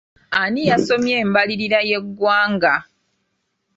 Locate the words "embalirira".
1.23-1.79